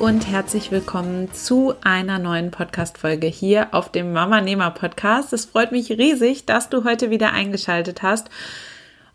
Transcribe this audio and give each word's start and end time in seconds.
Und 0.00 0.28
herzlich 0.28 0.70
willkommen 0.70 1.32
zu 1.32 1.74
einer 1.82 2.20
neuen 2.20 2.52
Podcast-Folge 2.52 3.26
hier 3.26 3.74
auf 3.74 3.90
dem 3.90 4.12
Mama 4.12 4.40
Nehmer 4.40 4.70
Podcast. 4.70 5.32
Es 5.32 5.46
freut 5.46 5.72
mich 5.72 5.90
riesig, 5.90 6.46
dass 6.46 6.68
du 6.68 6.84
heute 6.84 7.10
wieder 7.10 7.32
eingeschaltet 7.32 8.02
hast. 8.02 8.28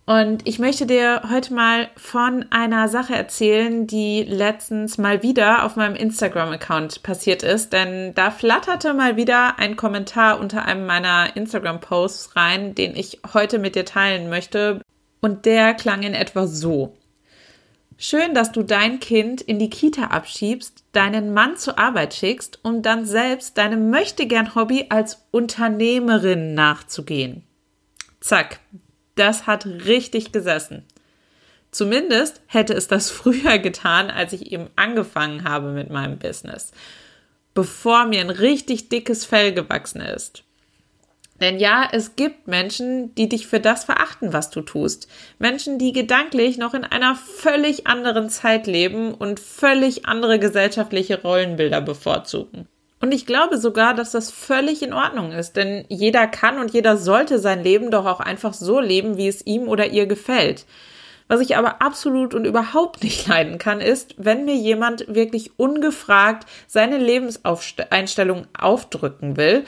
Und 0.05 0.46
ich 0.46 0.60
möchte 0.60 0.86
dir 0.86 1.22
heute 1.32 1.54
mal 1.54 1.88
von 1.96 2.46
einer 2.50 2.90
Sache 2.90 3.16
erzählen, 3.16 3.88
die 3.88 4.24
letztens 4.24 4.98
mal 4.98 5.24
wieder 5.24 5.64
auf 5.64 5.77
meinem 5.77 5.96
Instagram-Account 5.96 7.02
passiert 7.02 7.44
ist. 7.44 7.72
Denn 7.72 8.13
da 8.13 8.30
flatterte 8.30 8.94
mal 8.94 9.16
wieder 9.16 9.60
ein 9.60 9.77
Kommentar 9.77 10.38
unter 10.41 10.66
einem 10.66 10.86
meiner 10.86 11.34
Instagram-Posts 11.38 12.36
rein, 12.36 12.76
den 12.76 12.98
ich 12.98 13.22
heute 13.34 13.58
mit 13.58 13.76
dir 13.76 13.86
teilen 13.86 14.30
möchte. 14.30 14.82
Und 15.22 15.46
der 15.46 15.76
klang 15.76 16.04
in 16.04 16.13
etwa 16.13 16.46
so. 16.46 16.94
Schön, 18.05 18.34
dass 18.34 18.51
du 18.51 18.63
dein 18.63 18.99
Kind 18.99 19.40
in 19.40 19.59
die 19.59 19.70
Kita 19.70 20.07
abschiebst, 20.07 20.84
deinen 20.91 21.34
Mann 21.34 21.55
zur 21.55 21.79
Arbeit 21.79 22.13
schickst, 22.13 22.60
um 22.62 22.82
dann 22.82 23.05
selbst 23.05 23.57
deinem 23.57 23.91
Möchtegern-Hobby 23.91 24.87
als 24.90 25.26
Unternehmerin 25.32 26.54
nachzugehen. 26.54 27.43
Zack, 28.20 28.60
das 29.15 29.48
hat 29.48 29.65
richtig 29.65 30.34
gesessen. 30.34 30.84
Zumindest 31.71 32.41
hätte 32.48 32.73
es 32.73 32.90
das 32.90 33.10
früher 33.12 33.57
getan, 33.57 34.12
als 34.12 34.34
ich 34.34 34.51
eben 34.51 34.67
angefangen 34.76 35.45
habe 35.45 35.71
mit 35.71 35.90
meinem 35.90 36.20
Business, 36.20 36.73
bevor 37.54 38.04
mir 38.04 38.20
ein 38.20 38.32
richtig 38.32 38.90
dickes 38.90 39.23
Fell 39.23 39.54
gewachsen 39.54 40.01
ist. 40.01 40.43
Denn 41.41 41.59
ja, 41.59 41.87
es 41.91 42.15
gibt 42.15 42.48
Menschen, 42.48 43.13
die 43.15 43.27
dich 43.27 43.48
für 43.48 43.59
das 43.59 43.84
verachten, 43.84 44.34
was 44.34 44.49
du 44.49 44.62
tust. 44.62 45.07
Menschen, 45.39 45.79
die 45.79 45.91
gedanklich 45.91 46.57
noch 46.57 46.73
in 46.73 46.84
einer 46.84 47.15
völlig 47.15 47.87
anderen 47.87 48.29
Zeit 48.29 48.67
leben 48.67 49.13
und 49.13 49.39
völlig 49.39 50.05
andere 50.05 50.39
gesellschaftliche 50.39 51.21
Rollenbilder 51.21 51.81
bevorzugen. 51.81 52.67
Und 53.01 53.13
ich 53.13 53.26
glaube 53.26 53.57
sogar, 53.57 53.93
dass 53.93 54.11
das 54.11 54.31
völlig 54.31 54.81
in 54.81 54.93
Ordnung 54.93 55.34
ist, 55.34 55.57
denn 55.57 55.84
jeder 55.89 56.26
kann 56.27 56.59
und 56.59 56.71
jeder 56.71 56.95
sollte 56.95 57.37
sein 57.39 57.61
Leben 57.61 57.91
doch 57.91 58.05
auch 58.05 58.21
einfach 58.21 58.54
so 58.54 58.79
leben, 58.79 59.17
wie 59.17 59.27
es 59.27 59.45
ihm 59.45 59.67
oder 59.67 59.87
ihr 59.87 60.05
gefällt. 60.05 60.65
Was 61.27 61.41
ich 61.41 61.57
aber 61.57 61.81
absolut 61.81 62.34
und 62.34 62.45
überhaupt 62.45 63.04
nicht 63.04 63.27
leiden 63.27 63.57
kann, 63.57 63.81
ist, 63.81 64.16
wenn 64.17 64.45
mir 64.45 64.56
jemand 64.56 65.13
wirklich 65.13 65.51
ungefragt 65.57 66.47
seine 66.67 66.97
Lebenseinstellung 66.97 68.47
aufdrücken 68.57 69.35
will 69.35 69.66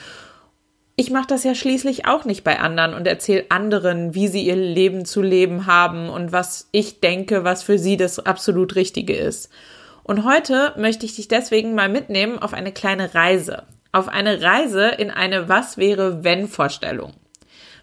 ich 0.98 1.10
mache 1.10 1.26
das 1.26 1.44
ja 1.44 1.54
schließlich 1.54 2.06
auch 2.06 2.24
nicht 2.24 2.42
bei 2.42 2.58
anderen 2.58 2.94
und 2.94 3.06
erzähle 3.06 3.44
anderen, 3.50 4.14
wie 4.14 4.28
sie 4.28 4.46
ihr 4.46 4.56
Leben 4.56 5.04
zu 5.04 5.20
leben 5.20 5.66
haben 5.66 6.08
und 6.08 6.32
was 6.32 6.68
ich 6.72 7.00
denke, 7.00 7.44
was 7.44 7.62
für 7.62 7.78
sie 7.78 7.98
das 7.98 8.18
absolut 8.18 8.76
Richtige 8.76 9.14
ist. 9.14 9.50
Und 10.04 10.24
heute 10.24 10.72
möchte 10.78 11.04
ich 11.04 11.14
dich 11.14 11.28
deswegen 11.28 11.74
mal 11.74 11.90
mitnehmen 11.90 12.38
auf 12.38 12.54
eine 12.54 12.72
kleine 12.72 13.14
Reise. 13.14 13.64
Auf 13.92 14.08
eine 14.08 14.40
Reise 14.40 14.88
in 14.88 15.10
eine 15.10 15.50
Was 15.50 15.76
wäre 15.76 16.24
wenn 16.24 16.48
Vorstellung. 16.48 17.12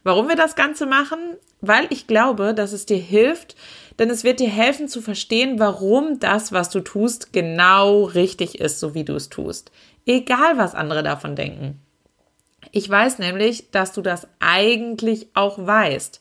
Warum 0.04 0.28
wir 0.28 0.36
das 0.36 0.56
Ganze 0.56 0.88
machen? 0.88 1.20
Weil 1.62 1.86
ich 1.92 2.08
glaube, 2.08 2.56
dass 2.56 2.74
es 2.74 2.88
dir 2.88 2.98
hilft, 2.98 3.56
denn 4.00 4.10
es 4.10 4.24
wird 4.24 4.40
dir 4.40 4.50
helfen 4.50 4.88
zu 4.88 5.02
verstehen, 5.02 5.60
warum 5.60 6.20
das, 6.20 6.52
was 6.52 6.72
du 6.72 6.80
tust, 6.80 7.32
genau 7.32 8.06
richtig 8.06 8.60
ist, 8.60 8.80
so 8.80 8.96
wie 8.96 9.06
du 9.06 9.14
es 9.16 9.30
tust. 9.30 9.72
Egal, 10.08 10.58
was 10.58 10.74
andere 10.74 11.04
davon 11.04 11.36
denken. 11.36 11.80
Ich 12.76 12.90
weiß 12.90 13.20
nämlich, 13.20 13.70
dass 13.70 13.94
du 13.94 14.02
das 14.02 14.28
eigentlich 14.40 15.28
auch 15.36 15.60
weißt. 15.60 16.20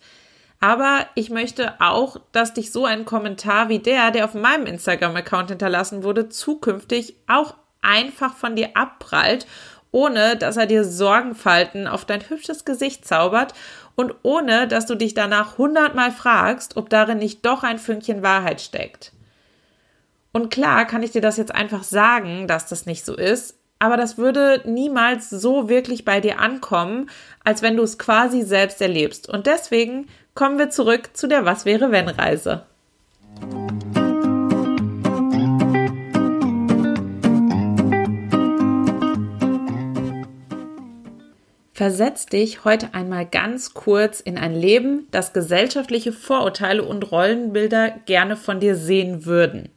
Aber 0.60 1.06
ich 1.14 1.30
möchte 1.30 1.80
auch, 1.80 2.18
dass 2.30 2.52
dich 2.52 2.70
so 2.70 2.84
ein 2.84 3.06
Kommentar 3.06 3.70
wie 3.70 3.78
der, 3.78 4.10
der 4.10 4.26
auf 4.26 4.34
meinem 4.34 4.66
Instagram-Account 4.66 5.48
hinterlassen 5.48 6.04
wurde, 6.04 6.28
zukünftig 6.28 7.16
auch 7.26 7.54
einfach 7.80 8.36
von 8.36 8.54
dir 8.54 8.76
abprallt, 8.76 9.46
ohne 9.92 10.36
dass 10.36 10.58
er 10.58 10.66
dir 10.66 10.84
Sorgenfalten 10.84 11.88
auf 11.88 12.04
dein 12.04 12.28
hübsches 12.28 12.66
Gesicht 12.66 13.06
zaubert 13.06 13.54
und 13.96 14.14
ohne 14.22 14.68
dass 14.68 14.84
du 14.84 14.94
dich 14.94 15.14
danach 15.14 15.56
hundertmal 15.56 16.12
fragst, 16.12 16.76
ob 16.76 16.90
darin 16.90 17.18
nicht 17.18 17.46
doch 17.46 17.62
ein 17.62 17.78
Fünkchen 17.78 18.22
Wahrheit 18.22 18.60
steckt. 18.60 19.12
Und 20.32 20.50
klar 20.50 20.84
kann 20.84 21.02
ich 21.02 21.12
dir 21.12 21.22
das 21.22 21.38
jetzt 21.38 21.54
einfach 21.54 21.82
sagen, 21.82 22.46
dass 22.46 22.66
das 22.66 22.84
nicht 22.84 23.06
so 23.06 23.16
ist, 23.16 23.56
aber 23.82 23.96
das 23.96 24.16
würde 24.16 24.62
niemals 24.64 25.28
so 25.28 25.68
wirklich 25.68 26.04
bei 26.04 26.20
dir 26.20 26.38
ankommen, 26.38 27.10
als 27.42 27.62
wenn 27.62 27.76
du 27.76 27.82
es 27.82 27.98
quasi 27.98 28.42
selbst 28.42 28.80
erlebst. 28.80 29.28
Und 29.28 29.48
deswegen 29.48 30.06
kommen 30.36 30.56
wir 30.56 30.70
zurück 30.70 31.10
zu 31.14 31.26
der 31.26 31.44
Was 31.44 31.64
wäre 31.64 31.90
wenn 31.90 32.08
Reise. 32.08 32.62
Versetz 41.72 42.26
dich 42.26 42.64
heute 42.64 42.94
einmal 42.94 43.26
ganz 43.26 43.74
kurz 43.74 44.20
in 44.20 44.38
ein 44.38 44.54
Leben, 44.54 45.08
das 45.10 45.32
gesellschaftliche 45.32 46.12
Vorurteile 46.12 46.84
und 46.84 47.10
Rollenbilder 47.10 47.90
gerne 48.06 48.36
von 48.36 48.60
dir 48.60 48.76
sehen 48.76 49.26
würden. 49.26 49.70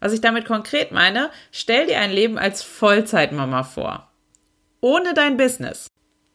Was 0.00 0.12
ich 0.12 0.20
damit 0.20 0.44
konkret 0.44 0.92
meine, 0.92 1.30
stell 1.50 1.86
dir 1.86 1.98
ein 1.98 2.12
Leben 2.12 2.38
als 2.38 2.62
Vollzeitmama 2.62 3.64
vor. 3.64 4.10
Ohne 4.80 5.14
dein 5.14 5.36
Business. 5.36 5.88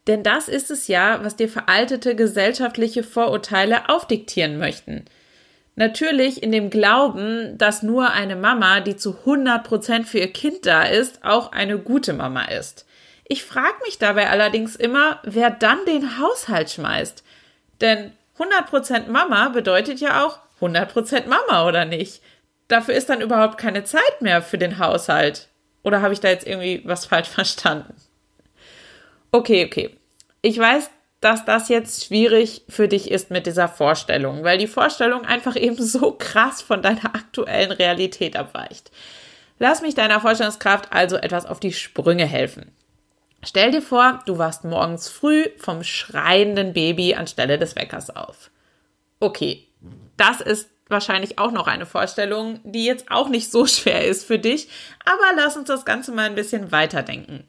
Denn 0.08 0.22
das 0.24 0.50
ist 0.50 0.70
es 0.70 0.88
ja, 0.88 1.24
was 1.24 1.38
dir 1.38 1.48
veraltete 1.48 2.16
gesellschaftliche 2.16 3.04
Vorurteile 3.04 3.90
aufdiktieren 3.90 4.58
möchten. 4.58 5.06
Natürlich 5.76 6.44
in 6.44 6.52
dem 6.52 6.70
Glauben, 6.70 7.58
dass 7.58 7.84
nur 7.84 8.12
eine 8.12 8.36
Mama, 8.36 8.82
die 8.82 8.96
zu 8.96 9.16
100% 9.26 10.04
für 10.04 10.20
ihr 10.20 10.32
Kind 10.32 10.66
da 10.66 10.84
ist, 10.84 11.24
auch 11.24 11.52
eine 11.52 11.80
gute 11.80 12.14
Mama 12.14 12.46
ist. 12.46 12.86
Ich 13.26 13.44
frage 13.44 13.78
mich 13.86 13.98
dabei 13.98 14.30
allerdings 14.30 14.76
immer, 14.76 15.20
wer 15.24 15.50
dann 15.50 15.84
den 15.86 16.20
Haushalt 16.20 16.70
schmeißt. 16.70 17.24
Denn 17.82 18.12
100% 18.38 19.08
Mama 19.08 19.50
bedeutet 19.50 20.00
ja 20.00 20.26
auch 20.26 20.40
100% 20.62 21.28
Mama, 21.28 21.68
oder 21.68 21.86
nicht? 21.86 22.22
Dafür 22.68 22.94
ist 22.94 23.10
dann 23.10 23.22
überhaupt 23.22 23.58
keine 23.58 23.84
Zeit 23.84 24.22
mehr 24.22 24.42
für 24.42 24.58
den 24.58 24.80
Haushalt. 24.80 25.50
Oder 25.84 26.02
habe 26.02 26.14
ich 26.14 26.20
da 26.20 26.30
jetzt 26.30 26.48
irgendwie 26.48 26.82
was 26.86 27.06
falsch 27.06 27.30
verstanden? 27.30 27.96
Okay, 29.32 29.66
okay. 29.66 29.98
Ich 30.42 30.58
weiß, 30.58 30.90
dass 31.22 31.46
das 31.46 31.70
jetzt 31.70 32.06
schwierig 32.06 32.64
für 32.68 32.88
dich 32.88 33.10
ist 33.10 33.32
mit 33.32 33.46
dieser 33.46 33.70
Vorstellung, 33.70 34.44
weil 34.44 34.58
die 34.58 34.68
Vorstellung 34.68 35.26
einfach 35.26 35.56
eben 35.60 35.82
so 35.82 36.12
krass 36.12 36.62
von 36.62 36.82
deiner 36.82 37.16
aktuellen 37.16 37.72
Realität 37.72 38.36
abweicht. 38.36 38.92
Lass 39.60 39.82
mich 39.82 39.96
deiner 39.96 40.20
Vorstellungskraft 40.20 40.92
also 40.92 41.16
etwas 41.16 41.46
auf 41.46 41.60
die 41.60 41.74
Sprünge 41.74 42.26
helfen. 42.26 42.72
Stell 43.46 43.72
dir 43.72 43.82
vor, 43.82 44.22
du 44.26 44.38
wachst 44.38 44.64
morgens 44.64 45.10
früh 45.10 45.48
vom 45.58 45.84
schreienden 45.84 46.74
Baby 46.74 47.16
anstelle 47.16 47.58
des 47.58 47.76
Weckers 47.76 48.10
auf. 48.10 48.52
Okay, 49.20 49.68
das 50.18 50.42
ist 50.42 50.70
wahrscheinlich 50.94 51.38
auch 51.38 51.52
noch 51.52 51.68
eine 51.68 51.86
Vorstellung, 51.86 52.62
die 52.64 52.86
jetzt 52.86 53.12
auch 53.12 53.28
nicht 53.28 53.52
so 53.52 53.66
schwer 53.68 54.06
ist 54.06 54.26
für 54.26 54.40
dich, 54.40 54.70
aber 55.04 55.36
lass 55.36 55.58
uns 55.58 55.68
das 55.68 55.84
Ganze 55.84 56.14
mal 56.14 56.28
ein 56.28 56.36
bisschen 56.36 56.72
weiterdenken. 56.72 57.46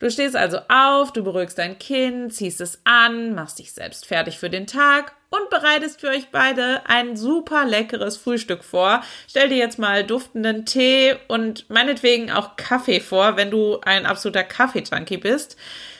Du 0.00 0.08
stehst 0.10 0.36
also 0.36 0.58
auf, 0.68 1.12
du 1.12 1.24
beruhigst 1.24 1.58
dein 1.58 1.78
Kind, 1.78 2.32
ziehst 2.32 2.60
es 2.60 2.80
an, 2.84 3.34
machst 3.34 3.58
dich 3.58 3.72
selbst 3.72 4.06
fertig 4.06 4.38
für 4.38 4.48
den 4.48 4.68
Tag 4.68 5.12
und 5.30 5.50
bereitest 5.50 6.00
für 6.00 6.08
euch 6.08 6.28
beide 6.30 6.82
ein 6.86 7.16
super 7.16 7.64
leckeres 7.64 8.16
Frühstück 8.16 8.62
vor. 8.62 9.02
Stell 9.26 9.48
dir 9.48 9.56
jetzt 9.56 9.78
mal 9.78 10.04
duftenden 10.04 10.66
Tee 10.66 11.16
und 11.26 11.68
meinetwegen 11.68 12.30
auch 12.30 12.54
Kaffee 12.54 13.00
vor, 13.00 13.36
wenn 13.36 13.50
du 13.50 13.80
ein 13.80 14.06
absoluter 14.06 14.44
Kaffee-Junkie 14.44 15.16
bist. 15.16 15.56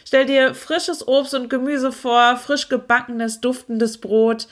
Stell 0.06 0.26
dir 0.26 0.54
frisches 0.54 1.06
Obst 1.06 1.34
und 1.34 1.50
Gemüse 1.50 1.90
vor, 1.90 2.36
frisch 2.36 2.68
gebackenes, 2.68 3.40
duftendes 3.40 3.98
Brot. 3.98 4.46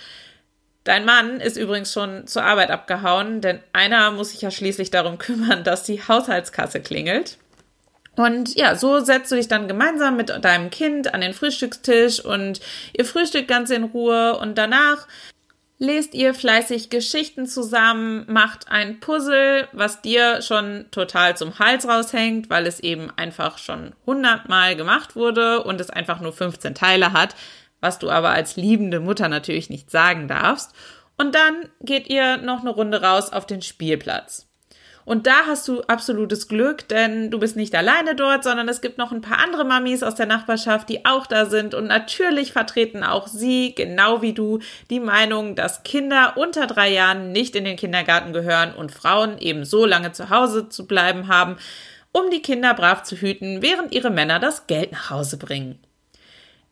Dein 0.86 1.04
Mann 1.04 1.40
ist 1.40 1.56
übrigens 1.56 1.92
schon 1.92 2.28
zur 2.28 2.44
Arbeit 2.44 2.70
abgehauen, 2.70 3.40
denn 3.40 3.58
einer 3.72 4.12
muss 4.12 4.30
sich 4.30 4.42
ja 4.42 4.52
schließlich 4.52 4.90
darum 4.90 5.18
kümmern, 5.18 5.64
dass 5.64 5.82
die 5.82 6.00
Haushaltskasse 6.00 6.80
klingelt. 6.80 7.38
Und 8.14 8.54
ja, 8.54 8.76
so 8.76 9.00
setzt 9.00 9.30
du 9.32 9.34
dich 9.34 9.48
dann 9.48 9.66
gemeinsam 9.66 10.16
mit 10.16 10.30
deinem 10.42 10.70
Kind 10.70 11.12
an 11.12 11.20
den 11.20 11.34
Frühstückstisch 11.34 12.24
und 12.24 12.60
ihr 12.96 13.04
frühstückt 13.04 13.48
ganz 13.48 13.70
in 13.70 13.82
Ruhe 13.84 14.38
und 14.38 14.56
danach 14.56 15.08
lest 15.78 16.14
ihr 16.14 16.32
fleißig 16.32 16.88
Geschichten 16.88 17.46
zusammen, 17.46 18.24
macht 18.28 18.70
ein 18.70 19.00
Puzzle, 19.00 19.68
was 19.72 20.02
dir 20.02 20.40
schon 20.40 20.86
total 20.92 21.36
zum 21.36 21.58
Hals 21.58 21.86
raushängt, 21.86 22.48
weil 22.48 22.66
es 22.66 22.78
eben 22.80 23.10
einfach 23.16 23.58
schon 23.58 23.92
hundertmal 24.06 24.76
gemacht 24.76 25.16
wurde 25.16 25.64
und 25.64 25.80
es 25.80 25.90
einfach 25.90 26.20
nur 26.20 26.32
15 26.32 26.74
Teile 26.76 27.12
hat, 27.12 27.34
was 27.80 27.98
du 27.98 28.10
aber 28.10 28.30
als 28.30 28.56
liebende 28.56 29.00
Mutter 29.00 29.28
natürlich 29.28 29.70
nicht 29.70 29.90
sagen 29.90 30.28
darfst. 30.28 30.72
Und 31.18 31.34
dann 31.34 31.68
geht 31.80 32.08
ihr 32.08 32.36
noch 32.38 32.60
eine 32.60 32.70
Runde 32.70 33.02
raus 33.02 33.32
auf 33.32 33.46
den 33.46 33.62
Spielplatz. 33.62 34.46
Und 35.06 35.28
da 35.28 35.46
hast 35.46 35.68
du 35.68 35.82
absolutes 35.82 36.48
Glück, 36.48 36.88
denn 36.88 37.30
du 37.30 37.38
bist 37.38 37.54
nicht 37.54 37.76
alleine 37.76 38.16
dort, 38.16 38.42
sondern 38.42 38.68
es 38.68 38.80
gibt 38.80 38.98
noch 38.98 39.12
ein 39.12 39.20
paar 39.20 39.38
andere 39.38 39.64
Mamis 39.64 40.02
aus 40.02 40.16
der 40.16 40.26
Nachbarschaft, 40.26 40.88
die 40.88 41.06
auch 41.06 41.28
da 41.28 41.46
sind. 41.46 41.74
Und 41.74 41.86
natürlich 41.86 42.52
vertreten 42.52 43.04
auch 43.04 43.28
sie, 43.28 43.72
genau 43.76 44.20
wie 44.20 44.32
du, 44.32 44.58
die 44.90 44.98
Meinung, 44.98 45.54
dass 45.54 45.84
Kinder 45.84 46.32
unter 46.36 46.66
drei 46.66 46.92
Jahren 46.92 47.30
nicht 47.30 47.54
in 47.54 47.64
den 47.64 47.76
Kindergarten 47.76 48.32
gehören 48.32 48.74
und 48.74 48.90
Frauen 48.90 49.38
eben 49.38 49.64
so 49.64 49.86
lange 49.86 50.10
zu 50.10 50.28
Hause 50.28 50.68
zu 50.70 50.88
bleiben 50.88 51.28
haben, 51.28 51.56
um 52.10 52.28
die 52.30 52.42
Kinder 52.42 52.74
brav 52.74 53.04
zu 53.04 53.14
hüten, 53.14 53.62
während 53.62 53.94
ihre 53.94 54.10
Männer 54.10 54.40
das 54.40 54.66
Geld 54.66 54.90
nach 54.90 55.10
Hause 55.10 55.36
bringen. 55.36 55.78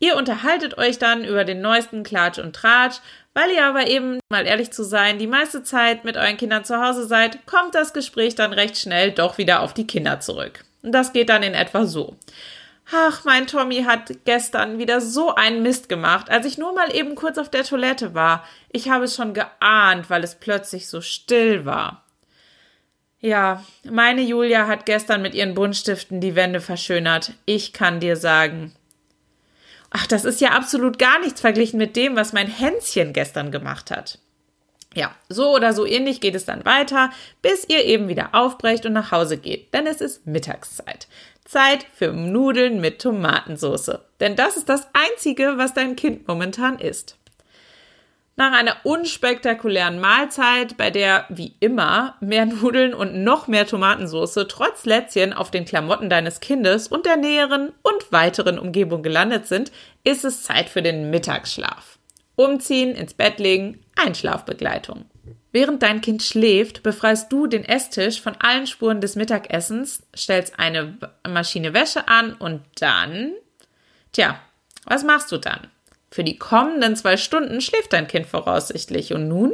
Ihr 0.04 0.16
unterhaltet 0.16 0.76
euch 0.76 0.98
dann 0.98 1.24
über 1.24 1.44
den 1.44 1.62
neuesten 1.62 2.02
Klatsch 2.02 2.38
und 2.38 2.54
Tratsch, 2.54 3.00
weil 3.32 3.50
ihr 3.50 3.64
aber 3.64 3.86
eben, 3.86 4.18
mal 4.28 4.46
ehrlich 4.46 4.70
zu 4.70 4.84
sein, 4.84 5.18
die 5.18 5.26
meiste 5.26 5.62
Zeit 5.62 6.04
mit 6.04 6.18
euren 6.18 6.36
Kindern 6.36 6.62
zu 6.62 6.78
Hause 6.78 7.06
seid, 7.06 7.46
kommt 7.46 7.74
das 7.74 7.94
Gespräch 7.94 8.34
dann 8.34 8.52
recht 8.52 8.76
schnell 8.76 9.12
doch 9.12 9.38
wieder 9.38 9.62
auf 9.62 9.72
die 9.72 9.86
Kinder 9.86 10.20
zurück. 10.20 10.62
Und 10.82 10.92
das 10.92 11.14
geht 11.14 11.30
dann 11.30 11.42
in 11.42 11.54
etwa 11.54 11.86
so. 11.86 12.18
Ach, 12.92 13.24
mein 13.24 13.46
Tommy 13.46 13.84
hat 13.84 14.12
gestern 14.26 14.76
wieder 14.78 15.00
so 15.00 15.34
einen 15.34 15.62
Mist 15.62 15.88
gemacht, 15.88 16.28
als 16.28 16.44
ich 16.44 16.58
nur 16.58 16.74
mal 16.74 16.94
eben 16.94 17.14
kurz 17.14 17.38
auf 17.38 17.48
der 17.48 17.64
Toilette 17.64 18.12
war. 18.12 18.46
Ich 18.70 18.90
habe 18.90 19.04
es 19.04 19.16
schon 19.16 19.32
geahnt, 19.32 20.10
weil 20.10 20.22
es 20.22 20.34
plötzlich 20.34 20.86
so 20.86 21.00
still 21.00 21.64
war. 21.64 22.04
Ja, 23.20 23.64
meine 23.90 24.20
Julia 24.20 24.66
hat 24.66 24.84
gestern 24.84 25.22
mit 25.22 25.32
ihren 25.32 25.54
Buntstiften 25.54 26.20
die 26.20 26.34
Wände 26.34 26.60
verschönert. 26.60 27.32
Ich 27.46 27.72
kann 27.72 28.00
dir 28.00 28.16
sagen, 28.16 28.74
ach, 29.94 30.06
das 30.06 30.24
ist 30.24 30.40
ja 30.40 30.50
absolut 30.50 30.98
gar 30.98 31.18
nichts 31.20 31.40
verglichen 31.40 31.78
mit 31.78 31.96
dem, 31.96 32.16
was 32.16 32.32
mein 32.34 32.48
Hänschen 32.48 33.12
gestern 33.12 33.50
gemacht 33.50 33.90
hat. 33.90 34.18
Ja, 34.94 35.14
so 35.28 35.54
oder 35.54 35.72
so 35.72 35.86
ähnlich 35.86 36.20
geht 36.20 36.34
es 36.34 36.44
dann 36.44 36.64
weiter, 36.64 37.10
bis 37.42 37.68
ihr 37.68 37.84
eben 37.84 38.08
wieder 38.08 38.34
aufbrecht 38.34 38.86
und 38.86 38.92
nach 38.92 39.12
Hause 39.12 39.38
geht, 39.38 39.72
denn 39.72 39.86
es 39.86 40.00
ist 40.00 40.26
Mittagszeit. 40.26 41.08
Zeit 41.44 41.86
für 41.94 42.12
Nudeln 42.12 42.80
mit 42.80 43.00
Tomatensauce. 43.00 43.98
Denn 44.20 44.36
das 44.36 44.56
ist 44.56 44.68
das 44.68 44.88
Einzige, 44.92 45.54
was 45.56 45.74
dein 45.74 45.96
Kind 45.96 46.26
momentan 46.26 46.78
isst. 46.78 47.16
Nach 48.36 48.52
einer 48.52 48.76
unspektakulären 48.82 50.00
Mahlzeit, 50.00 50.76
bei 50.76 50.90
der 50.90 51.24
wie 51.28 51.54
immer 51.60 52.16
mehr 52.20 52.46
Nudeln 52.46 52.92
und 52.92 53.22
noch 53.22 53.46
mehr 53.46 53.64
Tomatensauce 53.64 54.46
trotz 54.48 54.84
Lätzchen 54.86 55.32
auf 55.32 55.52
den 55.52 55.64
Klamotten 55.64 56.10
deines 56.10 56.40
Kindes 56.40 56.88
und 56.88 57.06
der 57.06 57.16
näheren 57.16 57.72
und 57.82 58.10
weiteren 58.10 58.58
Umgebung 58.58 59.04
gelandet 59.04 59.46
sind, 59.46 59.70
ist 60.02 60.24
es 60.24 60.42
Zeit 60.42 60.68
für 60.68 60.82
den 60.82 61.10
Mittagsschlaf. 61.10 61.98
Umziehen, 62.34 62.96
ins 62.96 63.14
Bett 63.14 63.38
legen, 63.38 63.80
Einschlafbegleitung. 63.94 65.04
Während 65.52 65.84
dein 65.84 66.00
Kind 66.00 66.20
schläft, 66.24 66.82
befreist 66.82 67.30
du 67.30 67.46
den 67.46 67.64
Esstisch 67.64 68.20
von 68.20 68.34
allen 68.40 68.66
Spuren 68.66 69.00
des 69.00 69.14
Mittagessens, 69.14 70.02
stellst 70.16 70.58
eine 70.58 70.98
Maschine 71.28 71.72
Wäsche 71.72 72.08
an 72.08 72.32
und 72.32 72.62
dann, 72.80 73.34
tja, 74.10 74.40
was 74.84 75.04
machst 75.04 75.30
du 75.30 75.38
dann? 75.38 75.68
Für 76.14 76.22
die 76.22 76.38
kommenden 76.38 76.94
zwei 76.94 77.16
Stunden 77.16 77.60
schläft 77.60 77.92
dein 77.92 78.06
Kind 78.06 78.26
voraussichtlich. 78.26 79.12
Und 79.12 79.26
nun? 79.26 79.52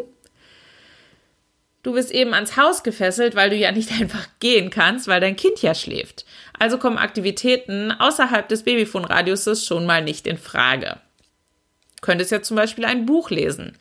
Du 1.82 1.94
bist 1.94 2.10
eben 2.10 2.34
ans 2.34 2.58
Haus 2.58 2.82
gefesselt, 2.82 3.34
weil 3.34 3.48
du 3.48 3.56
ja 3.56 3.72
nicht 3.72 3.90
einfach 3.98 4.28
gehen 4.40 4.68
kannst, 4.68 5.08
weil 5.08 5.22
dein 5.22 5.36
Kind 5.36 5.62
ja 5.62 5.74
schläft. 5.74 6.26
Also 6.58 6.76
kommen 6.76 6.98
Aktivitäten 6.98 7.92
außerhalb 7.92 8.46
des 8.46 8.64
Babyphone-Radiuses 8.64 9.64
schon 9.64 9.86
mal 9.86 10.04
nicht 10.04 10.26
in 10.26 10.36
Frage. 10.36 10.98
Du 11.96 12.02
könntest 12.02 12.30
ja 12.30 12.42
zum 12.42 12.58
Beispiel 12.58 12.84
ein 12.84 13.06
Buch 13.06 13.30
lesen. 13.30 13.78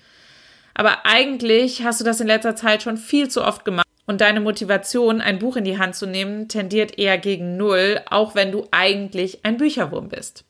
Aber 0.74 1.06
eigentlich 1.06 1.84
hast 1.84 2.00
du 2.00 2.06
das 2.06 2.22
in 2.22 2.28
letzter 2.28 2.56
Zeit 2.56 2.82
schon 2.82 2.96
viel 2.96 3.28
zu 3.28 3.44
oft 3.44 3.66
gemacht 3.66 3.88
und 4.06 4.22
deine 4.22 4.40
Motivation, 4.40 5.20
ein 5.20 5.40
Buch 5.40 5.58
in 5.58 5.66
die 5.66 5.80
Hand 5.80 5.96
zu 5.96 6.06
nehmen, 6.06 6.48
tendiert 6.48 6.98
eher 6.98 7.18
gegen 7.18 7.58
Null, 7.58 8.00
auch 8.10 8.36
wenn 8.36 8.54
du 8.54 8.70
eigentlich 8.72 9.44
ein 9.44 9.58
Bücherwurm 9.58 10.08
bist. 10.08 10.46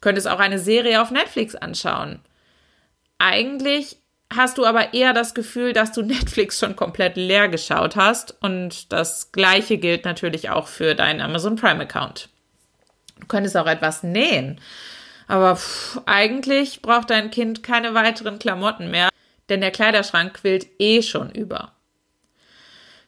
Könntest 0.00 0.28
auch 0.28 0.38
eine 0.38 0.58
Serie 0.58 1.02
auf 1.02 1.10
Netflix 1.10 1.54
anschauen. 1.54 2.20
Eigentlich 3.18 3.96
hast 4.34 4.58
du 4.58 4.64
aber 4.64 4.94
eher 4.94 5.12
das 5.12 5.34
Gefühl, 5.34 5.72
dass 5.72 5.92
du 5.92 6.02
Netflix 6.02 6.58
schon 6.58 6.76
komplett 6.76 7.16
leer 7.16 7.48
geschaut 7.48 7.96
hast 7.96 8.36
und 8.42 8.92
das 8.92 9.32
gleiche 9.32 9.78
gilt 9.78 10.04
natürlich 10.04 10.50
auch 10.50 10.68
für 10.68 10.94
deinen 10.94 11.20
Amazon 11.20 11.56
Prime 11.56 11.82
Account. 11.82 12.28
Du 13.20 13.26
könntest 13.26 13.56
auch 13.56 13.66
etwas 13.66 14.02
nähen, 14.02 14.60
aber 15.26 15.56
pff, 15.56 16.00
eigentlich 16.06 16.82
braucht 16.82 17.10
dein 17.10 17.30
Kind 17.30 17.62
keine 17.62 17.94
weiteren 17.94 18.38
Klamotten 18.38 18.90
mehr, 18.90 19.08
denn 19.48 19.60
der 19.60 19.72
Kleiderschrank 19.72 20.34
quillt 20.34 20.66
eh 20.78 21.02
schon 21.02 21.30
über. 21.30 21.72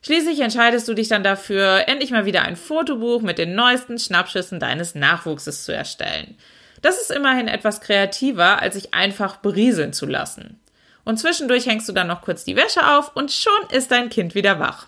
Schließlich 0.03 0.41
entscheidest 0.41 0.89
du 0.89 0.95
dich 0.95 1.09
dann 1.09 1.23
dafür, 1.23 1.87
endlich 1.87 2.11
mal 2.11 2.25
wieder 2.25 2.43
ein 2.43 2.57
Fotobuch 2.57 3.21
mit 3.21 3.37
den 3.37 3.55
neuesten 3.55 3.99
Schnappschüssen 3.99 4.59
deines 4.59 4.95
Nachwuchses 4.95 5.65
zu 5.65 5.75
erstellen. 5.75 6.39
Das 6.83 7.01
ist 7.01 7.11
immerhin 7.11 7.49
etwas 7.49 7.81
kreativer, 7.81 8.61
als 8.61 8.75
sich 8.75 8.95
einfach 8.95 9.37
berieseln 9.37 9.93
zu 9.93 10.07
lassen. 10.07 10.61
Und 11.05 11.19
zwischendurch 11.19 11.67
hängst 11.67 11.89
du 11.89 11.93
dann 11.93 12.07
noch 12.07 12.23
kurz 12.23 12.45
die 12.45 12.57
Wäsche 12.57 12.97
auf 12.97 13.17
und 13.17 13.33
schon 13.33 13.53
ist 13.73 13.91
dein 13.91 14.11
Kind 14.11 14.35
wieder 14.35 14.59
wach. 14.61 14.87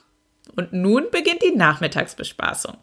Und 0.56 0.72
nun 0.72 1.10
beginnt 1.10 1.42
die 1.42 1.56
Nachmittagsbespaßung. 1.56 2.76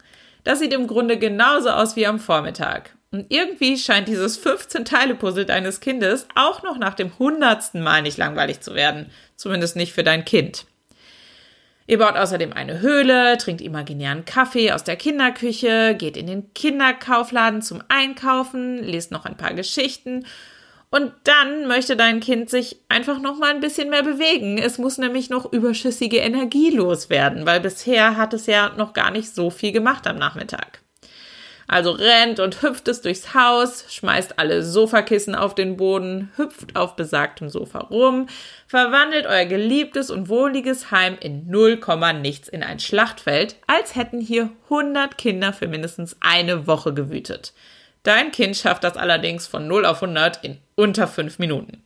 Das 0.43 0.59
sieht 0.59 0.73
im 0.73 0.87
Grunde 0.87 1.17
genauso 1.17 1.69
aus 1.69 1.95
wie 1.95 2.07
am 2.07 2.19
Vormittag. 2.19 2.95
Und 3.11 3.25
irgendwie 3.29 3.77
scheint 3.77 4.07
dieses 4.07 4.43
15-Teile-Puzzle 4.43 5.45
deines 5.45 5.79
Kindes 5.79 6.27
auch 6.35 6.63
noch 6.63 6.77
nach 6.77 6.93
dem 6.93 7.17
hundertsten 7.17 7.81
Mal 7.81 8.03
nicht 8.03 8.17
langweilig 8.17 8.61
zu 8.61 8.75
werden. 8.75 9.09
Zumindest 9.35 9.75
nicht 9.75 9.93
für 9.93 10.03
dein 10.03 10.25
Kind. 10.25 10.65
Ihr 11.89 11.97
baut 11.97 12.17
außerdem 12.17 12.53
eine 12.53 12.81
Höhle, 12.81 13.35
trinkt 13.39 13.61
imaginären 13.61 14.23
Kaffee 14.23 14.71
aus 14.71 14.83
der 14.83 14.95
Kinderküche, 14.95 15.95
geht 15.97 16.17
in 16.17 16.27
den 16.27 16.53
Kinderkaufladen 16.53 17.63
zum 17.63 17.81
Einkaufen, 17.87 18.77
lest 18.83 19.11
noch 19.11 19.25
ein 19.25 19.37
paar 19.37 19.55
Geschichten 19.55 20.23
und 20.91 21.11
dann 21.23 21.67
möchte 21.67 21.97
dein 21.97 22.19
Kind 22.19 22.51
sich 22.51 22.79
einfach 22.89 23.19
noch 23.19 23.39
mal 23.39 23.49
ein 23.49 23.59
bisschen 23.59 23.89
mehr 23.89 24.03
bewegen. 24.03 24.59
Es 24.59 24.77
muss 24.77 24.99
nämlich 24.99 25.31
noch 25.31 25.51
überschüssige 25.51 26.17
Energie 26.17 26.69
loswerden, 26.69 27.47
weil 27.47 27.59
bisher 27.59 28.17
hat 28.17 28.35
es 28.35 28.45
ja 28.45 28.69
noch 28.77 28.93
gar 28.93 29.09
nicht 29.09 29.33
so 29.33 29.49
viel 29.49 29.71
gemacht 29.71 30.05
am 30.05 30.19
Nachmittag. 30.19 30.78
Also 31.71 31.91
rennt 31.91 32.39
und 32.39 32.63
hüpft 32.63 32.87
es 32.87 33.01
durchs 33.01 33.35
Haus, 33.35 33.85
schmeißt 33.89 34.39
alle 34.39 34.63
Sofakissen 34.63 35.35
auf 35.35 35.53
den 35.53 35.77
Boden, 35.77 36.31
hüpft 36.35 36.75
auf 36.75 36.95
besagtem 36.95 37.47
Sofa 37.47 37.77
rum, 37.77 38.25
verwandelt 38.65 39.27
euer 39.27 39.45
geliebtes 39.45 40.09
und 40.09 40.29
wohliges 40.29 40.89
Heim 40.89 41.15
in 41.19 41.47
null 41.47 41.79
nichts 42.21 42.47
in 42.47 42.63
ein 42.63 42.79
Schlachtfeld, 42.79 43.55
als 43.67 43.95
hätten 43.95 44.19
hier 44.19 44.49
100 44.63 45.19
Kinder 45.19 45.53
für 45.53 45.67
mindestens 45.67 46.17
eine 46.21 46.65
Woche 46.65 46.95
gewütet. 46.95 47.53
Dein 48.01 48.31
Kind 48.31 48.57
schafft 48.57 48.83
das 48.83 48.97
allerdings 48.97 49.45
von 49.45 49.67
0 49.67 49.85
auf 49.85 50.01
100 50.01 50.43
in 50.43 50.57
unter 50.73 51.07
5 51.07 51.37
Minuten. 51.37 51.83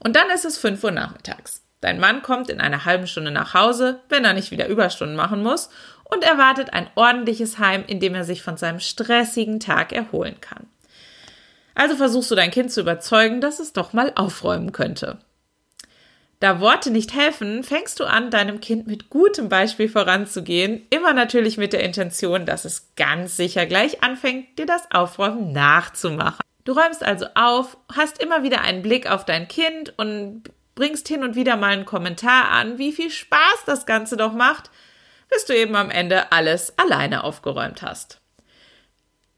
Und 0.00 0.16
dann 0.16 0.30
ist 0.30 0.44
es 0.44 0.58
5 0.58 0.82
Uhr 0.82 0.90
nachmittags. 0.90 1.61
Dein 1.82 1.98
Mann 1.98 2.22
kommt 2.22 2.48
in 2.48 2.60
einer 2.60 2.84
halben 2.84 3.08
Stunde 3.08 3.32
nach 3.32 3.54
Hause, 3.54 4.00
wenn 4.08 4.24
er 4.24 4.32
nicht 4.32 4.52
wieder 4.52 4.68
Überstunden 4.68 5.16
machen 5.16 5.42
muss, 5.42 5.68
und 6.04 6.24
erwartet 6.24 6.72
ein 6.72 6.88
ordentliches 6.94 7.58
Heim, 7.58 7.84
in 7.86 7.98
dem 7.98 8.14
er 8.14 8.24
sich 8.24 8.42
von 8.42 8.56
seinem 8.56 8.80
stressigen 8.80 9.60
Tag 9.60 9.92
erholen 9.92 10.40
kann. 10.40 10.68
Also 11.74 11.96
versuchst 11.96 12.30
du 12.30 12.34
dein 12.34 12.50
Kind 12.52 12.70
zu 12.70 12.82
überzeugen, 12.82 13.40
dass 13.40 13.58
es 13.58 13.72
doch 13.72 13.92
mal 13.92 14.12
aufräumen 14.14 14.72
könnte. 14.72 15.18
Da 16.38 16.60
Worte 16.60 16.90
nicht 16.90 17.14
helfen, 17.14 17.64
fängst 17.64 17.98
du 17.98 18.04
an, 18.04 18.30
deinem 18.30 18.60
Kind 18.60 18.86
mit 18.86 19.10
gutem 19.10 19.48
Beispiel 19.48 19.88
voranzugehen, 19.88 20.86
immer 20.90 21.14
natürlich 21.14 21.56
mit 21.56 21.72
der 21.72 21.82
Intention, 21.82 22.46
dass 22.46 22.64
es 22.64 22.94
ganz 22.94 23.36
sicher 23.36 23.66
gleich 23.66 24.04
anfängt, 24.04 24.58
dir 24.58 24.66
das 24.66 24.88
Aufräumen 24.90 25.52
nachzumachen. 25.52 26.44
Du 26.64 26.72
räumst 26.72 27.02
also 27.02 27.26
auf, 27.34 27.76
hast 27.92 28.22
immer 28.22 28.44
wieder 28.44 28.60
einen 28.60 28.82
Blick 28.82 29.10
auf 29.10 29.24
dein 29.24 29.48
Kind 29.48 29.94
und 29.96 30.44
bringst 30.74 31.08
hin 31.08 31.22
und 31.22 31.36
wieder 31.36 31.56
mal 31.56 31.72
einen 31.72 31.84
Kommentar 31.84 32.50
an, 32.50 32.78
wie 32.78 32.92
viel 32.92 33.10
Spaß 33.10 33.64
das 33.66 33.86
Ganze 33.86 34.16
doch 34.16 34.32
macht, 34.32 34.70
bis 35.28 35.44
du 35.44 35.56
eben 35.56 35.76
am 35.76 35.90
Ende 35.90 36.32
alles 36.32 36.78
alleine 36.78 37.24
aufgeräumt 37.24 37.82
hast. 37.82 38.20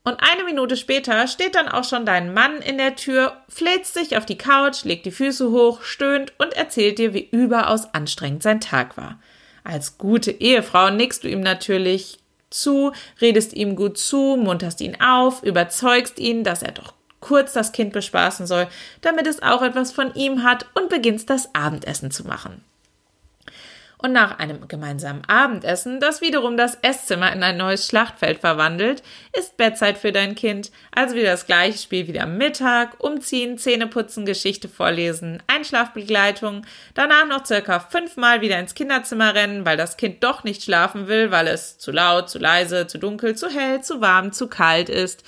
Und 0.07 0.21
eine 0.21 0.45
Minute 0.45 0.77
später 0.77 1.27
steht 1.29 1.55
dann 1.55 1.69
auch 1.69 1.85
schon 1.85 2.05
dein 2.05 2.35
Mann 2.35 2.59
in 2.59 2.77
der 2.77 2.95
Tür, 2.95 3.39
fläzt 3.49 3.95
sich 3.95 4.19
auf 4.19 4.27
die 4.27 4.37
Couch, 4.37 4.85
legt 4.85 5.07
die 5.07 5.11
Füße 5.11 5.51
hoch, 5.51 5.83
stöhnt 5.83 6.35
und 6.37 6.53
erzählt 6.53 6.99
dir, 6.99 7.15
wie 7.15 7.27
überaus 7.31 7.95
anstrengend 7.95 8.43
sein 8.43 8.61
Tag 8.61 8.99
war. 8.99 9.19
Als 9.65 9.97
gute 9.97 10.31
Ehefrau 10.31 10.91
nickst 10.91 11.25
du 11.25 11.29
ihm 11.29 11.41
natürlich 11.41 12.19
zu, 12.51 12.93
redest 13.23 13.55
ihm 13.55 13.77
gut 13.77 13.97
zu, 13.97 14.37
munterst 14.39 14.83
ihn 14.83 15.01
auf, 15.01 15.43
überzeugst 15.43 16.19
ihn, 16.19 16.45
dass 16.45 16.63
er 16.63 16.73
doch 16.73 16.93
kurz 17.25 17.55
das 17.55 17.73
Kind 17.73 17.95
bespaßen 17.95 18.47
soll, 18.47 18.69
damit 19.01 19.27
es 19.27 19.43
auch 19.43 19.63
etwas 19.63 19.93
von 19.93 20.15
ihm 20.15 20.45
hat 20.45 20.67
und 20.75 20.91
beginnst 20.91 21.31
das 21.31 21.55
Abendessen 21.55 22.11
zu 22.11 22.25
machen. 22.25 22.63
Und 23.97 24.13
nach 24.13 24.39
einem 24.39 24.69
gemeinsamen 24.69 25.23
Abendessen, 25.27 25.99
das 25.99 26.21
wiederum 26.21 26.59
das 26.59 26.77
Esszimmer 26.83 27.33
in 27.33 27.43
ein 27.43 27.57
neues 27.57 27.87
Schlachtfeld 27.87 28.41
verwandelt, 28.41 29.03
ist 29.33 29.57
Bettzeit 29.57 29.97
für 29.97 30.13
dein 30.13 30.35
Kind. 30.35 30.71
Also 30.95 31.15
wieder 31.15 31.31
das 31.31 31.47
gleiche 31.47 31.79
Spiel 31.79 32.07
wie 32.07 32.21
am 32.21 32.37
Mittag, 32.37 33.03
umziehen, 33.03 33.57
Zähne 33.57 33.87
putzen, 33.87 34.27
Geschichte 34.27 34.69
vorlesen, 34.69 35.43
Einschlafbegleitung, 35.47 36.67
danach 36.93 37.27
noch 37.27 37.47
circa 37.47 37.81
fünfmal 37.81 38.43
wieder 38.43 38.59
ins 38.59 38.75
Kinderzimmer 38.75 39.35
rennen, 39.35 39.65
weil 39.65 39.79
das 39.79 39.97
Kind 39.97 40.23
doch 40.23 40.45
nicht 40.45 40.63
schlafen 40.63 41.09
will, 41.09 41.31
weil 41.31 41.47
es 41.47 41.79
zu 41.79 41.91
laut, 41.91 42.29
zu 42.29 42.39
leise, 42.39 42.87
zu 42.87 42.99
dunkel, 42.99 43.37
zu 43.37 43.49
hell, 43.49 43.81
zu 43.81 44.03
warm, 44.03 44.33
zu 44.33 44.49
kalt 44.49 44.91
ist 44.91 45.25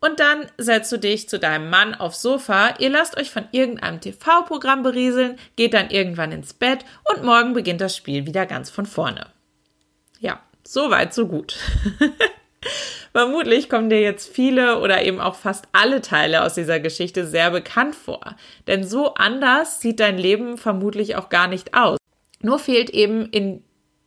und 0.00 0.20
dann 0.20 0.46
setzt 0.58 0.92
du 0.92 0.98
dich 0.98 1.28
zu 1.28 1.38
deinem 1.38 1.70
Mann 1.70 1.94
aufs 1.94 2.22
Sofa, 2.22 2.74
ihr 2.78 2.90
lasst 2.90 3.16
euch 3.16 3.30
von 3.30 3.48
irgendeinem 3.50 4.00
TV-Programm 4.00 4.82
berieseln, 4.82 5.38
geht 5.56 5.74
dann 5.74 5.90
irgendwann 5.90 6.32
ins 6.32 6.54
Bett 6.54 6.84
und 7.12 7.24
morgen 7.24 7.52
beginnt 7.52 7.80
das 7.80 7.96
Spiel 7.96 8.26
wieder 8.26 8.46
ganz 8.46 8.70
von 8.70 8.86
vorne. 8.86 9.26
Ja, 10.20 10.40
so 10.64 10.90
weit, 10.90 11.14
so 11.14 11.26
gut. 11.26 11.56
Vermutlich 13.12 13.68
kommen 13.68 13.90
dir 13.90 14.00
jetzt 14.00 14.32
viele 14.32 14.80
oder 14.80 15.02
eben 15.04 15.20
auch 15.20 15.34
fast 15.34 15.66
alle 15.72 16.00
Teile 16.00 16.44
aus 16.44 16.54
dieser 16.54 16.78
Geschichte 16.78 17.26
sehr 17.26 17.50
bekannt 17.50 17.96
vor. 17.96 18.36
Denn 18.66 18.86
so 18.86 19.14
anders 19.14 19.80
sieht 19.80 19.98
dein 19.98 20.18
Leben 20.18 20.58
vermutlich 20.58 21.16
auch 21.16 21.28
gar 21.28 21.48
nicht 21.48 21.74
aus. 21.74 21.98
Nur 22.40 22.58
fehlt 22.58 22.90
eben 22.90 23.26
in 23.30 23.64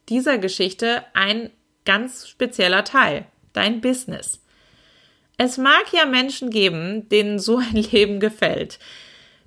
dieser 0.07 0.38
Geschichte 0.38 1.03
ein 1.13 1.50
ganz 1.83 2.27
spezieller 2.27 2.83
Teil, 2.83 3.25
dein 3.53 3.81
Business. 3.81 4.40
Es 5.43 5.57
mag 5.57 5.91
ja 5.91 6.05
Menschen 6.05 6.51
geben, 6.51 7.10
denen 7.10 7.39
so 7.39 7.57
ein 7.57 7.74
Leben 7.91 8.19
gefällt, 8.19 8.77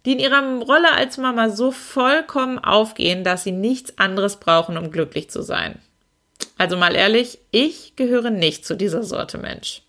die 0.04 0.14
in 0.14 0.18
ihrer 0.18 0.42
Rolle 0.58 0.92
als 0.92 1.18
Mama 1.18 1.50
so 1.50 1.70
vollkommen 1.70 2.58
aufgehen, 2.58 3.22
dass 3.22 3.44
sie 3.44 3.52
nichts 3.52 3.96
anderes 3.96 4.40
brauchen, 4.40 4.76
um 4.76 4.90
glücklich 4.90 5.30
zu 5.30 5.40
sein. 5.40 5.78
Also 6.58 6.76
mal 6.76 6.96
ehrlich, 6.96 7.38
ich 7.52 7.94
gehöre 7.94 8.30
nicht 8.30 8.66
zu 8.66 8.74
dieser 8.74 9.04
Sorte 9.04 9.38
Mensch. 9.38 9.82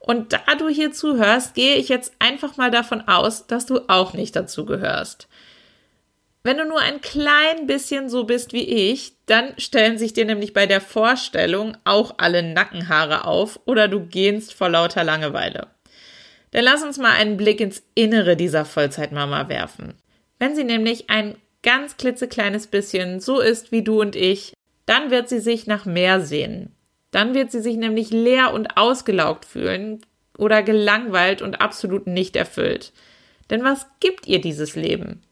Und 0.00 0.32
da 0.32 0.40
du 0.58 0.68
hier 0.68 0.90
zuhörst, 0.90 1.54
gehe 1.54 1.76
ich 1.76 1.88
jetzt 1.88 2.14
einfach 2.18 2.56
mal 2.56 2.72
davon 2.72 3.06
aus, 3.06 3.46
dass 3.46 3.64
du 3.64 3.88
auch 3.88 4.14
nicht 4.14 4.34
dazu 4.34 4.66
gehörst. 4.66 5.28
Wenn 6.44 6.58
du 6.58 6.64
nur 6.64 6.80
ein 6.80 7.00
klein 7.00 7.66
bisschen 7.68 8.08
so 8.08 8.24
bist 8.24 8.52
wie 8.52 8.64
ich, 8.64 9.12
dann 9.26 9.54
stellen 9.58 9.96
sich 9.96 10.12
dir 10.12 10.24
nämlich 10.24 10.52
bei 10.52 10.66
der 10.66 10.80
Vorstellung 10.80 11.76
auch 11.84 12.14
alle 12.18 12.42
Nackenhaare 12.42 13.24
auf 13.26 13.60
oder 13.64 13.86
du 13.86 14.00
gehst 14.00 14.52
vor 14.52 14.68
lauter 14.68 15.04
Langeweile. 15.04 15.68
Dann 16.50 16.64
lass 16.64 16.82
uns 16.82 16.98
mal 16.98 17.12
einen 17.12 17.36
Blick 17.36 17.60
ins 17.60 17.82
Innere 17.94 18.36
dieser 18.36 18.64
Vollzeitmama 18.64 19.48
werfen. 19.48 19.94
Wenn 20.40 20.56
sie 20.56 20.64
nämlich 20.64 21.08
ein 21.10 21.36
ganz 21.62 21.96
klitzekleines 21.96 22.66
bisschen 22.66 23.20
so 23.20 23.40
ist 23.40 23.70
wie 23.70 23.82
du 23.82 24.00
und 24.00 24.16
ich, 24.16 24.52
dann 24.84 25.12
wird 25.12 25.28
sie 25.28 25.38
sich 25.38 25.68
nach 25.68 25.86
mehr 25.86 26.20
sehnen. 26.20 26.74
Dann 27.12 27.34
wird 27.34 27.52
sie 27.52 27.60
sich 27.60 27.76
nämlich 27.76 28.10
leer 28.10 28.52
und 28.52 28.76
ausgelaugt 28.76 29.44
fühlen 29.44 30.04
oder 30.36 30.64
gelangweilt 30.64 31.40
und 31.40 31.60
absolut 31.60 32.08
nicht 32.08 32.34
erfüllt. 32.34 32.92
Denn 33.50 33.62
was 33.62 33.86
gibt 34.00 34.26
ihr 34.26 34.40
dieses 34.40 34.74
Leben? 34.74 35.22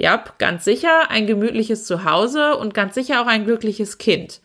Ja, 0.00 0.24
ganz 0.38 0.64
sicher 0.64 1.10
ein 1.10 1.26
gemütliches 1.26 1.84
Zuhause 1.84 2.56
und 2.56 2.72
ganz 2.72 2.94
sicher 2.94 3.20
auch 3.20 3.26
ein 3.26 3.44
glückliches 3.44 3.98
Kind. 3.98 4.40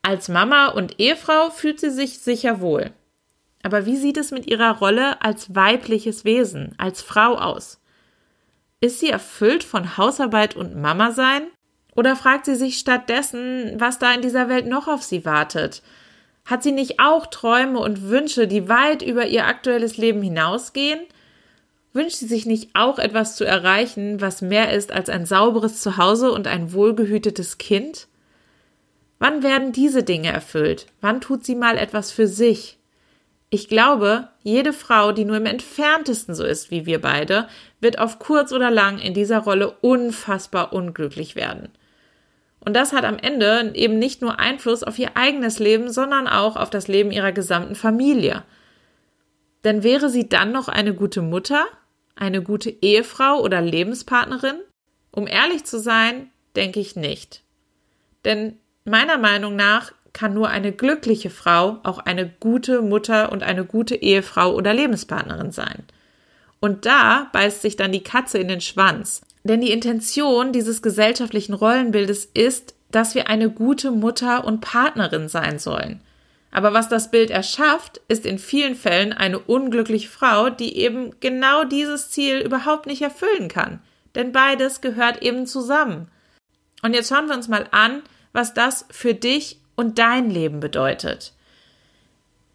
Als 0.00 0.30
Mama 0.30 0.68
und 0.68 0.98
Ehefrau 0.98 1.50
fühlt 1.50 1.78
sie 1.78 1.90
sich 1.90 2.20
sicher 2.20 2.62
wohl. 2.62 2.92
Aber 3.62 3.84
wie 3.84 3.98
sieht 3.98 4.16
es 4.16 4.30
mit 4.30 4.50
ihrer 4.50 4.78
Rolle 4.78 5.20
als 5.20 5.54
weibliches 5.54 6.24
Wesen, 6.24 6.74
als 6.78 7.02
Frau 7.02 7.34
aus? 7.34 7.82
Ist 8.80 9.00
sie 9.00 9.10
erfüllt 9.10 9.64
von 9.64 9.98
Hausarbeit 9.98 10.56
und 10.56 10.80
Mama 10.80 11.10
sein? 11.10 11.42
Oder 11.94 12.16
fragt 12.16 12.46
sie 12.46 12.56
sich 12.56 12.78
stattdessen, 12.78 13.74
was 13.76 13.98
da 13.98 14.14
in 14.14 14.22
dieser 14.22 14.48
Welt 14.48 14.66
noch 14.66 14.88
auf 14.88 15.02
sie 15.02 15.26
wartet? 15.26 15.82
Hat 16.46 16.62
sie 16.62 16.72
nicht 16.72 17.00
auch 17.00 17.26
Träume 17.26 17.80
und 17.80 18.08
Wünsche, 18.08 18.48
die 18.48 18.70
weit 18.70 19.02
über 19.02 19.26
ihr 19.26 19.46
aktuelles 19.46 19.98
Leben 19.98 20.22
hinausgehen? 20.22 21.00
Wünscht 21.92 22.16
sie 22.16 22.26
sich 22.26 22.46
nicht 22.46 22.70
auch 22.74 22.98
etwas 22.98 23.36
zu 23.36 23.44
erreichen, 23.44 24.20
was 24.20 24.40
mehr 24.40 24.72
ist 24.72 24.92
als 24.92 25.10
ein 25.10 25.26
sauberes 25.26 25.80
Zuhause 25.80 26.32
und 26.32 26.46
ein 26.46 26.72
wohlgehütetes 26.72 27.58
Kind? 27.58 28.08
Wann 29.18 29.42
werden 29.42 29.72
diese 29.72 30.02
Dinge 30.02 30.32
erfüllt? 30.32 30.86
Wann 31.00 31.20
tut 31.20 31.44
sie 31.44 31.54
mal 31.54 31.76
etwas 31.76 32.10
für 32.10 32.26
sich? 32.26 32.78
Ich 33.50 33.68
glaube, 33.68 34.28
jede 34.42 34.72
Frau, 34.72 35.12
die 35.12 35.26
nur 35.26 35.36
im 35.36 35.44
entferntesten 35.44 36.34
so 36.34 36.42
ist 36.42 36.70
wie 36.70 36.86
wir 36.86 37.02
beide, 37.02 37.48
wird 37.80 37.98
auf 37.98 38.18
kurz 38.18 38.50
oder 38.50 38.70
lang 38.70 38.98
in 38.98 39.12
dieser 39.12 39.40
Rolle 39.40 39.76
unfassbar 39.82 40.72
unglücklich 40.72 41.36
werden. 41.36 41.68
Und 42.60 42.74
das 42.74 42.94
hat 42.94 43.04
am 43.04 43.18
Ende 43.18 43.72
eben 43.74 43.98
nicht 43.98 44.22
nur 44.22 44.38
Einfluss 44.38 44.82
auf 44.82 44.98
ihr 44.98 45.16
eigenes 45.16 45.58
Leben, 45.58 45.90
sondern 45.90 46.26
auch 46.28 46.56
auf 46.56 46.70
das 46.70 46.88
Leben 46.88 47.10
ihrer 47.10 47.32
gesamten 47.32 47.74
Familie. 47.74 48.44
Denn 49.64 49.82
wäre 49.82 50.08
sie 50.08 50.28
dann 50.28 50.52
noch 50.52 50.68
eine 50.68 50.94
gute 50.94 51.20
Mutter? 51.20 51.66
Eine 52.14 52.42
gute 52.42 52.70
Ehefrau 52.70 53.40
oder 53.40 53.60
Lebenspartnerin? 53.60 54.56
Um 55.10 55.26
ehrlich 55.26 55.64
zu 55.64 55.78
sein, 55.78 56.30
denke 56.56 56.80
ich 56.80 56.96
nicht. 56.96 57.42
Denn 58.24 58.58
meiner 58.84 59.18
Meinung 59.18 59.56
nach 59.56 59.92
kann 60.12 60.34
nur 60.34 60.48
eine 60.48 60.72
glückliche 60.72 61.30
Frau 61.30 61.78
auch 61.82 61.98
eine 61.98 62.28
gute 62.28 62.82
Mutter 62.82 63.32
und 63.32 63.42
eine 63.42 63.64
gute 63.64 63.96
Ehefrau 63.96 64.54
oder 64.54 64.74
Lebenspartnerin 64.74 65.52
sein. 65.52 65.84
Und 66.60 66.86
da 66.86 67.28
beißt 67.32 67.62
sich 67.62 67.76
dann 67.76 67.92
die 67.92 68.04
Katze 68.04 68.38
in 68.38 68.48
den 68.48 68.60
Schwanz. 68.60 69.22
Denn 69.42 69.60
die 69.60 69.72
Intention 69.72 70.52
dieses 70.52 70.82
gesellschaftlichen 70.82 71.54
Rollenbildes 71.54 72.26
ist, 72.26 72.74
dass 72.90 73.14
wir 73.14 73.28
eine 73.28 73.50
gute 73.50 73.90
Mutter 73.90 74.44
und 74.44 74.60
Partnerin 74.60 75.28
sein 75.28 75.58
sollen. 75.58 76.00
Aber 76.52 76.74
was 76.74 76.88
das 76.88 77.10
Bild 77.10 77.30
erschafft, 77.30 78.00
ist 78.08 78.26
in 78.26 78.38
vielen 78.38 78.76
Fällen 78.76 79.14
eine 79.14 79.38
unglückliche 79.38 80.08
Frau, 80.08 80.50
die 80.50 80.76
eben 80.76 81.18
genau 81.18 81.64
dieses 81.64 82.10
Ziel 82.10 82.38
überhaupt 82.40 82.86
nicht 82.86 83.00
erfüllen 83.00 83.48
kann. 83.48 83.80
Denn 84.14 84.32
beides 84.32 84.82
gehört 84.82 85.22
eben 85.22 85.46
zusammen. 85.46 86.08
Und 86.82 86.94
jetzt 86.94 87.08
schauen 87.08 87.26
wir 87.26 87.34
uns 87.34 87.48
mal 87.48 87.66
an, 87.70 88.02
was 88.32 88.52
das 88.52 88.84
für 88.90 89.14
dich 89.14 89.58
und 89.76 89.98
dein 89.98 90.30
Leben 90.30 90.60
bedeutet. 90.60 91.32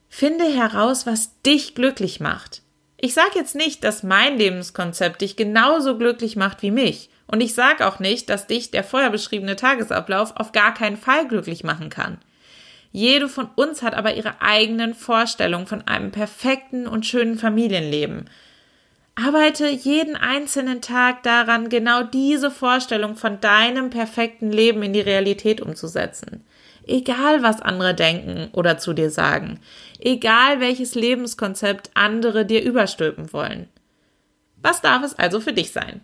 Finde 0.10 0.46
heraus, 0.46 1.08
was 1.08 1.42
dich 1.42 1.74
glücklich 1.74 2.20
macht. 2.20 2.62
Ich 3.00 3.16
sage 3.16 3.32
jetzt 3.36 3.56
nicht, 3.56 3.84
dass 3.84 4.04
mein 4.04 4.38
Lebenskonzept 4.38 5.22
dich 5.22 5.36
genauso 5.36 5.98
glücklich 5.98 6.36
macht 6.36 6.62
wie 6.62 6.72
mich. 6.72 7.10
Und 7.26 7.42
ich 7.42 7.54
sage 7.56 7.86
auch 7.88 8.00
nicht, 8.00 8.30
dass 8.30 8.48
dich 8.48 8.72
der 8.72 8.84
vorher 8.84 9.10
beschriebene 9.10 9.56
Tagesablauf 9.56 10.36
auf 10.36 10.52
gar 10.52 10.74
keinen 10.74 10.98
Fall 10.98 11.28
glücklich 11.28 11.64
machen 11.64 11.90
kann. 11.90 12.20
Jede 12.98 13.30
von 13.30 13.48
uns 13.54 13.84
hat 13.84 13.94
aber 13.94 14.16
ihre 14.16 14.42
eigenen 14.42 14.96
Vorstellungen 14.96 15.68
von 15.68 15.88
einem 15.88 16.10
perfekten 16.10 16.88
und 16.88 17.06
schönen 17.06 17.38
Familienleben. 17.38 18.28
Arbeite 19.14 19.68
jeden 19.68 20.16
einzelnen 20.16 20.82
Tag 20.82 21.22
daran, 21.22 21.70
genau 21.70 22.02
diese 22.02 22.50
Vorstellung 22.50 23.16
von 23.16 23.40
deinem 23.40 23.92
perfekten 23.92 24.52
Leben 24.52 24.82
in 24.82 24.94
die 24.94 25.02
Realität 25.02 25.62
umzusetzen. 25.62 26.44
Egal, 26.88 27.44
was 27.44 27.62
andere 27.62 27.94
denken 27.94 28.50
oder 28.54 28.80
zu 28.80 28.94
dir 28.94 29.12
sagen. 29.12 29.60
Egal, 30.00 30.60
welches 30.60 30.96
Lebenskonzept 30.96 31.92
andere 31.94 32.48
dir 32.48 32.64
überstülpen 32.64 33.32
wollen. 33.32 33.68
Was 34.56 34.82
darf 34.82 35.04
es 35.04 35.14
also 35.14 35.40
für 35.40 35.54
dich 35.54 35.72
sein? 35.72 36.02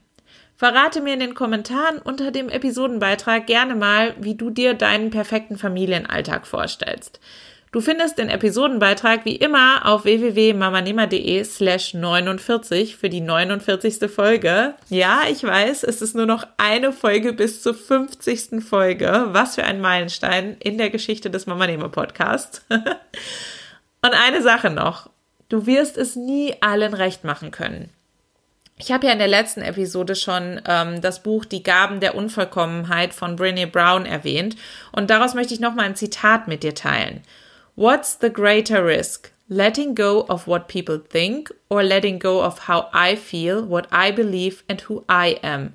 Verrate 0.64 1.02
mir 1.02 1.16
in 1.16 1.20
den 1.20 1.36
Kommentaren 1.36 1.98
unter 1.98 2.32
dem 2.32 2.48
Episodenbeitrag 2.48 3.48
gerne 3.48 3.76
mal, 3.76 4.16
wie 4.18 4.36
du 4.36 4.50
dir 4.50 4.74
deinen 4.74 5.10
perfekten 5.10 5.58
Familienalltag 5.58 6.48
vorstellst. 6.48 7.20
Du 7.74 7.82
findest 7.82 8.18
den 8.18 8.30
Episodenbeitrag 8.30 9.26
wie 9.26 9.36
immer 9.36 9.86
auf 9.86 10.06
www.mamanehmer.de 10.06 11.44
slash 11.44 11.96
49 11.96 12.96
für 12.96 13.10
die 13.10 13.20
49. 13.20 14.10
Folge. 14.10 14.76
Ja, 14.88 15.24
ich 15.30 15.44
weiß, 15.44 15.84
es 15.84 16.02
ist 16.02 16.16
nur 16.16 16.28
noch 16.28 16.48
eine 16.56 16.94
Folge 16.94 17.34
bis 17.34 17.62
zur 17.62 17.74
50. 17.74 18.64
Folge. 18.64 19.26
Was 19.32 19.56
für 19.56 19.66
ein 19.66 19.82
Meilenstein 19.82 20.56
in 20.62 20.78
der 20.78 20.92
Geschichte 20.92 21.30
des 21.30 21.46
Mamanehmer 21.46 21.90
Podcasts. 21.90 22.66
Und 22.70 24.14
eine 24.14 24.42
Sache 24.42 24.70
noch. 24.70 25.10
Du 25.50 25.66
wirst 25.66 25.98
es 25.98 26.16
nie 26.16 26.56
allen 26.62 26.94
recht 26.94 27.26
machen 27.26 27.52
können. 27.52 27.90
Ich 28.78 28.92
habe 28.92 29.08
ja 29.08 29.14
in 29.14 29.20
der 29.20 29.28
letzten 29.28 29.62
Episode 29.62 30.16
schon 30.16 30.62
ähm, 30.68 31.00
das 31.02 31.22
Buch 31.22 31.46
Die 31.46 31.64
Gaben 31.64 32.00
der 32.00 32.16
Unvollkommenheit 32.16 33.14
von 33.14 33.38
Brené 33.38 33.68
Brown 33.68 34.06
erwähnt 34.06 34.56
und 34.92 35.10
daraus 35.10 35.36
möchte 35.36 35.54
ich 35.54 35.60
nochmal 35.60 35.86
ein 35.86 35.96
Zitat 35.96 36.48
mit 36.48 36.64
dir 36.64 36.74
teilen. 36.74 37.22
What's 37.76 38.18
the 38.20 38.32
greater 38.32 38.86
risk? 38.86 39.32
Letting 39.48 39.94
go 39.94 40.26
of 40.28 40.48
what 40.48 40.68
people 40.68 41.00
think 41.00 41.54
or 41.70 41.84
letting 41.84 42.20
go 42.20 42.44
of 42.44 42.68
how 42.68 42.86
I 42.94 43.16
feel, 43.16 43.70
what 43.70 43.88
I 43.92 44.12
believe 44.12 44.64
and 44.68 44.90
who 44.90 45.04
I 45.10 45.38
am? 45.44 45.74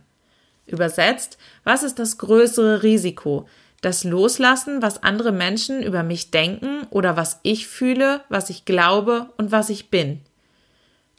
Übersetzt, 0.66 1.38
was 1.64 1.82
ist 1.82 1.98
das 1.98 2.18
größere 2.18 2.82
Risiko? 2.82 3.46
das 3.80 4.04
Loslassen, 4.04 4.82
was 4.82 5.02
andere 5.02 5.32
Menschen 5.32 5.82
über 5.82 6.02
mich 6.02 6.30
denken 6.30 6.86
oder 6.90 7.16
was 7.16 7.40
ich 7.42 7.68
fühle, 7.68 8.22
was 8.28 8.50
ich 8.50 8.64
glaube 8.64 9.30
und 9.36 9.52
was 9.52 9.70
ich 9.70 9.90
bin. 9.90 10.20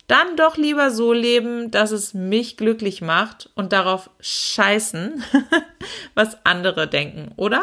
Dann 0.10 0.36
doch 0.36 0.58
lieber 0.58 0.90
so 0.90 1.14
leben, 1.14 1.70
dass 1.70 1.92
es 1.92 2.16
mich 2.16 2.58
glücklich 2.58 3.00
macht 3.04 3.52
und 3.54 3.72
darauf 3.72 4.10
scheißen, 4.20 5.24
was 6.16 6.44
andere 6.44 6.88
denken, 6.88 7.32
oder? 7.36 7.62